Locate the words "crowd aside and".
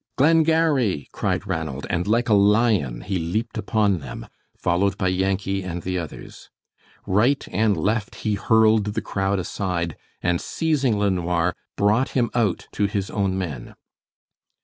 9.03-10.41